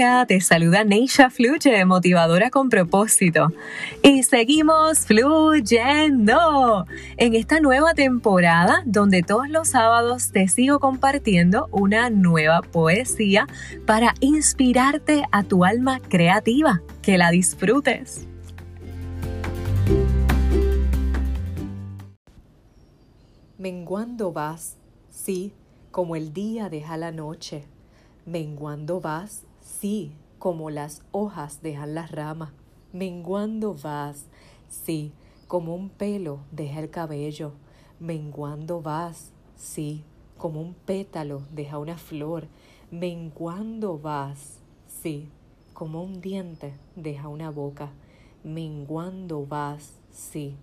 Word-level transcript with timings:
Te 0.00 0.40
saluda 0.40 0.82
Neisha 0.82 1.28
Fluye, 1.28 1.84
motivadora 1.84 2.48
con 2.48 2.70
propósito. 2.70 3.48
Y 4.02 4.22
seguimos 4.22 5.00
fluyendo 5.00 6.86
en 7.18 7.34
esta 7.34 7.60
nueva 7.60 7.92
temporada 7.92 8.82
donde 8.86 9.22
todos 9.22 9.50
los 9.50 9.68
sábados 9.68 10.32
te 10.32 10.48
sigo 10.48 10.80
compartiendo 10.80 11.68
una 11.70 12.08
nueva 12.08 12.62
poesía 12.62 13.46
para 13.84 14.14
inspirarte 14.20 15.24
a 15.32 15.42
tu 15.42 15.66
alma 15.66 16.00
creativa. 16.00 16.80
Que 17.02 17.18
la 17.18 17.30
disfrutes. 17.30 18.26
Menguando 23.58 24.32
vas, 24.32 24.78
sí, 25.10 25.52
como 25.90 26.16
el 26.16 26.32
día 26.32 26.70
deja 26.70 26.96
la 26.96 27.12
noche. 27.12 27.66
Menguando 28.24 29.02
vas, 29.02 29.44
sí, 29.70 30.12
como 30.38 30.70
las 30.70 31.02
hojas 31.12 31.62
dejan 31.62 31.94
las 31.94 32.10
ramas. 32.10 32.50
Menguando 32.92 33.74
vas, 33.74 34.26
sí, 34.68 35.12
como 35.46 35.74
un 35.74 35.90
pelo 35.90 36.40
deja 36.50 36.80
el 36.80 36.90
cabello. 36.90 37.52
Menguando 38.00 38.82
vas, 38.82 39.32
sí, 39.56 40.02
como 40.38 40.60
un 40.60 40.74
pétalo 40.74 41.42
deja 41.52 41.78
una 41.78 41.96
flor. 41.96 42.48
Menguando 42.90 43.98
vas, 43.98 44.60
sí, 44.86 45.28
como 45.72 46.02
un 46.02 46.20
diente 46.20 46.74
deja 46.96 47.28
una 47.28 47.50
boca. 47.50 47.90
Menguando 48.42 49.46
vas, 49.46 49.94
sí, 50.10 50.56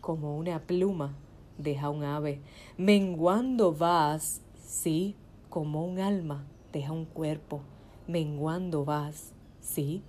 como 0.00 0.36
una 0.36 0.60
pluma 0.60 1.14
deja 1.56 1.88
un 1.88 2.04
ave. 2.04 2.40
Menguando 2.76 3.72
vas, 3.72 4.42
sí, 4.62 5.16
como 5.48 5.84
un 5.84 5.98
alma 5.98 6.44
deja 6.72 6.92
un 6.92 7.04
cuerpo 7.04 7.62
menguando 8.10 8.84
vas, 8.84 9.32
¿sí? 9.60 10.02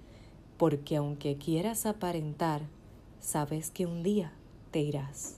Porque 0.58 0.98
aunque 0.98 1.38
quieras 1.38 1.86
aparentar, 1.86 2.62
sabes 3.20 3.72
que 3.72 3.86
un 3.86 4.04
día 4.04 4.32
te 4.72 4.80
irás. 4.80 5.38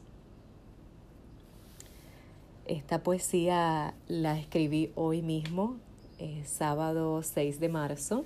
Esta 2.65 3.03
poesía 3.03 3.93
la 4.07 4.39
escribí 4.39 4.91
hoy 4.95 5.21
mismo, 5.21 5.75
sábado 6.45 7.21
6 7.21 7.59
de 7.59 7.69
marzo. 7.69 8.25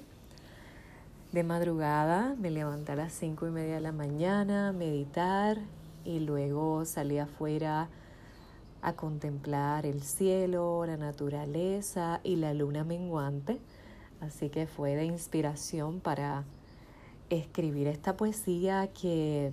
De 1.32 1.44
madrugada 1.44 2.36
me 2.40 2.52
levanté 2.52 2.92
a 2.92 2.96
las 2.96 3.14
cinco 3.14 3.48
y 3.48 3.52
media 3.52 3.76
de 3.76 3.82
la 3.82 3.92
mañana 3.92 4.72
meditar 4.72 5.58
y 6.06 6.20
luego 6.20 6.86
salí 6.86 7.18
afuera 7.18 7.90
a 8.82 8.94
contemplar 8.94 9.86
el 9.86 10.04
cielo, 10.04 10.86
la 10.86 10.98
naturaleza 10.98 12.22
y 12.24 12.36
la 12.36 12.54
luna 12.54 12.84
menguante 12.84 13.60
Así 14.22 14.50
que 14.50 14.68
fue 14.68 14.96
de 14.96 15.06
inspiración 15.06 16.00
para 16.00 16.44
escribir 17.30 17.88
esta 17.88 18.18
poesía 18.18 18.90
que 19.00 19.52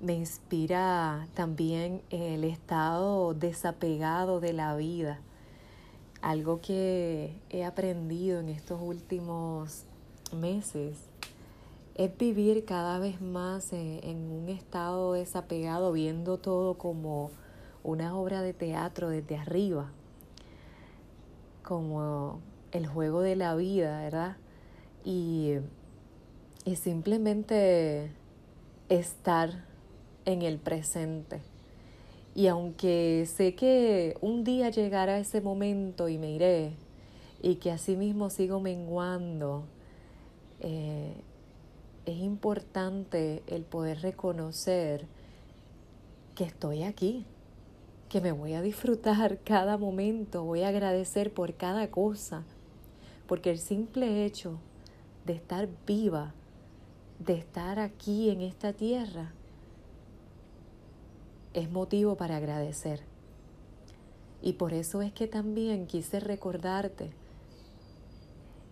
me 0.00 0.14
inspira 0.14 1.28
también 1.34 2.02
el 2.10 2.44
estado 2.44 3.34
desapegado 3.34 4.40
de 4.40 4.52
la 4.52 4.74
vida. 4.76 5.20
Algo 6.22 6.60
que 6.60 7.34
he 7.50 7.64
aprendido 7.64 8.40
en 8.40 8.48
estos 8.48 8.80
últimos 8.80 9.84
meses 10.34 10.96
es 11.94 12.16
vivir 12.16 12.64
cada 12.64 12.98
vez 12.98 13.20
más 13.20 13.72
en, 13.72 14.30
un 14.30 14.48
estado 14.48 15.12
desapegado, 15.12 15.92
viendo 15.92 16.38
todo 16.38 16.74
como 16.74 17.30
una 17.82 18.16
obra 18.16 18.42
de 18.42 18.54
teatro 18.54 19.10
desde 19.10 19.36
arriba, 19.36 19.90
como 21.62 22.40
el 22.72 22.86
juego 22.86 23.20
de 23.20 23.36
la 23.36 23.54
vida, 23.54 24.02
¿verdad? 24.02 24.36
Y, 25.04 25.54
y 26.64 26.76
simplemente 26.76 28.10
estar 28.88 29.64
en 30.24 30.42
el 30.42 30.58
presente. 30.58 31.40
Y 32.34 32.46
aunque 32.46 33.26
sé 33.26 33.54
que 33.54 34.16
un 34.20 34.44
día 34.44 34.70
llegará 34.70 35.18
ese 35.18 35.40
momento 35.40 36.08
y 36.08 36.18
me 36.18 36.30
iré, 36.30 36.74
y 37.42 37.56
que 37.56 37.70
así 37.70 37.96
mismo 37.96 38.30
sigo 38.30 38.60
menguando, 38.60 39.64
eh, 40.60 41.14
es 42.06 42.18
importante 42.18 43.42
el 43.46 43.62
poder 43.62 44.02
reconocer 44.02 45.06
que 46.34 46.44
estoy 46.44 46.82
aquí, 46.82 47.24
que 48.08 48.20
me 48.20 48.32
voy 48.32 48.54
a 48.54 48.62
disfrutar 48.62 49.38
cada 49.44 49.78
momento, 49.78 50.44
voy 50.44 50.62
a 50.62 50.68
agradecer 50.68 51.32
por 51.32 51.54
cada 51.54 51.90
cosa, 51.90 52.44
porque 53.30 53.50
el 53.50 53.60
simple 53.60 54.24
hecho 54.24 54.58
de 55.24 55.34
estar 55.34 55.68
viva, 55.86 56.34
de 57.20 57.34
estar 57.34 57.78
aquí 57.78 58.28
en 58.28 58.40
esta 58.40 58.72
tierra, 58.72 59.30
es 61.54 61.70
motivo 61.70 62.16
para 62.16 62.38
agradecer. 62.38 63.04
Y 64.42 64.54
por 64.54 64.72
eso 64.72 65.00
es 65.00 65.12
que 65.12 65.28
también 65.28 65.86
quise 65.86 66.18
recordarte 66.18 67.12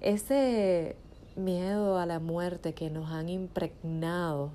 ese 0.00 0.96
miedo 1.36 1.96
a 1.96 2.04
la 2.04 2.18
muerte 2.18 2.74
que 2.74 2.90
nos 2.90 3.12
han 3.12 3.28
impregnado, 3.28 4.50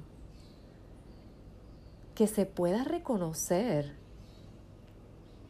que 2.13 2.27
se 2.27 2.45
pueda 2.45 2.83
reconocer 2.83 3.93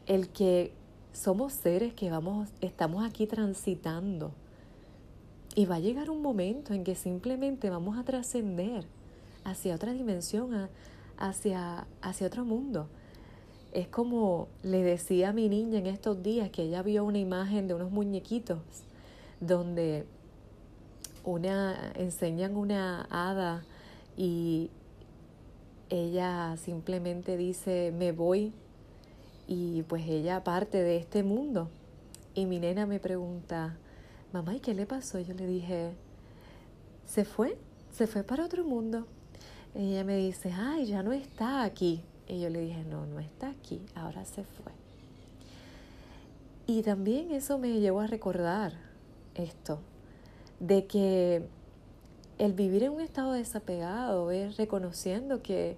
el 0.06 0.30
que 0.30 0.74
somos 1.12 1.54
seres 1.54 1.96
que 1.96 2.12
vamos, 2.12 2.50
estamos 2.62 3.04
aquí 3.04 3.26
transitando 3.26 4.32
y 5.56 5.66
va 5.66 5.76
a 5.76 5.80
llegar 5.80 6.10
un 6.10 6.22
momento 6.22 6.74
en 6.74 6.84
que 6.84 6.96
simplemente 6.96 7.70
vamos 7.70 7.98
a 7.98 8.04
trascender 8.04 8.86
hacia 9.44 9.76
otra 9.76 9.94
dimensión, 9.94 10.70
hacia, 11.18 11.86
hacia 12.02 12.28
otro 12.28 12.46
mundo. 12.46 12.88
Es 13.72 13.88
como 13.88 14.48
le 14.64 14.84
decía 14.84 15.30
a 15.30 15.34
mi 15.34 15.50
niña 15.50 15.80
en 15.80 15.88
estos 15.88 16.22
días 16.24 16.50
que 16.50 16.64
ella 16.64 16.82
vio 16.82 17.04
una 17.04 17.20
imagen 17.20 17.68
de 17.68 17.74
unos 17.74 17.92
muñequitos 17.92 18.60
donde 19.40 20.06
una 21.24 21.92
enseñan 21.96 22.56
una 22.56 23.08
hada 23.10 23.64
y 24.18 24.70
ella 25.90 26.56
simplemente 26.58 27.38
dice 27.38 27.94
me 27.98 28.12
voy 28.12 28.54
y 29.48 29.84
pues 29.84 30.08
ella 30.08 30.44
parte 30.44 30.84
de 30.84 30.98
este 30.98 31.24
mundo 31.24 31.70
y 32.36 32.46
mi 32.46 32.60
nena 32.60 32.86
me 32.86 33.00
pregunta 33.00 33.78
mamá, 34.34 34.56
¿y 34.56 34.60
qué 34.60 34.74
le 34.74 34.86
pasó? 34.86 35.20
Yo 35.20 35.34
le 35.36 35.46
dije, 35.46 35.94
se 37.06 37.24
fue, 37.24 37.58
se 37.92 38.08
fue 38.08 38.24
para 38.24 38.46
otro 38.46 38.64
mundo. 38.64 39.06
Ella 39.76 40.04
me 40.04 40.18
dice, 40.18 40.52
ay, 40.52 40.88
ya 40.88 41.04
no 41.04 41.14
está 41.14 41.64
aquí. 41.64 42.04
Y 42.28 42.42
yo 42.42 42.50
le 42.50 42.62
dije, 42.62 42.84
no, 42.84 43.06
no 43.06 43.20
está 43.20 43.50
aquí, 43.50 43.82
ahora 43.96 44.26
se 44.26 44.44
fue. 44.44 44.72
Y 46.66 46.82
también 46.82 47.32
eso 47.32 47.58
me 47.58 47.80
llevó 47.80 48.00
a 48.00 48.08
recordar 48.08 48.74
esto, 49.36 49.80
de 50.60 50.86
que 50.86 51.46
el 52.38 52.54
vivir 52.54 52.84
en 52.84 52.94
un 52.94 53.02
estado 53.02 53.34
desapegado 53.34 54.32
es 54.32 54.58
reconociendo 54.58 55.42
que 55.42 55.78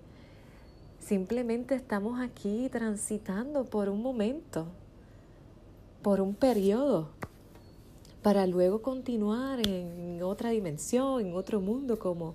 simplemente 1.00 1.76
estamos 1.76 2.22
aquí 2.22 2.70
transitando 2.72 3.66
por 3.66 3.90
un 3.90 4.02
momento, 4.02 4.68
por 6.02 6.22
un 6.22 6.36
periodo, 6.36 7.10
para 8.26 8.48
luego 8.48 8.82
continuar 8.82 9.60
en 9.68 10.20
otra 10.24 10.50
dimensión, 10.50 11.24
en 11.24 11.36
otro 11.36 11.62
mundo, 11.62 12.00
como, 12.00 12.34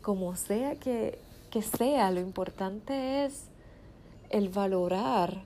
como 0.00 0.36
sea 0.36 0.76
que, 0.76 1.18
que 1.50 1.60
sea. 1.60 2.12
Lo 2.12 2.20
importante 2.20 3.24
es 3.24 3.46
el 4.30 4.48
valorar 4.48 5.42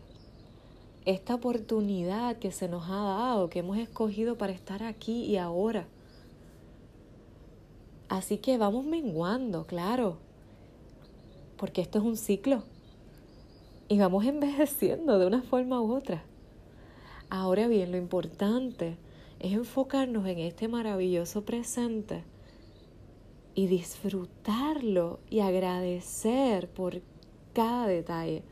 esta 1.06 1.36
oportunidad 1.36 2.36
que 2.36 2.52
se 2.52 2.68
nos 2.68 2.84
ha 2.90 3.02
dado, 3.02 3.48
que 3.48 3.60
hemos 3.60 3.78
escogido 3.78 4.36
para 4.36 4.52
estar 4.52 4.82
aquí 4.82 5.24
y 5.24 5.38
ahora. 5.38 5.86
Así 8.10 8.36
que 8.36 8.58
vamos 8.58 8.84
menguando, 8.84 9.64
claro, 9.64 10.18
porque 11.56 11.80
esto 11.80 11.98
es 11.98 12.04
un 12.04 12.18
ciclo 12.18 12.62
y 13.88 13.98
vamos 13.98 14.22
envejeciendo 14.26 15.18
de 15.18 15.24
una 15.24 15.40
forma 15.40 15.80
u 15.80 15.94
otra. 15.94 16.24
Ahora 17.30 17.68
bien, 17.68 17.90
lo 17.90 17.96
importante 17.96 18.98
es 19.42 19.52
enfocarnos 19.52 20.26
en 20.26 20.38
este 20.38 20.68
maravilloso 20.68 21.44
presente 21.44 22.24
y 23.54 23.66
disfrutarlo 23.66 25.18
y 25.28 25.40
agradecer 25.40 26.68
por 26.68 27.02
cada 27.52 27.88
detalle. 27.88 28.44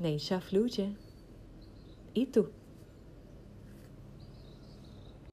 Neisha 0.00 0.40
fluye. 0.40 0.96
¿Y 2.14 2.26
tú? 2.26 2.48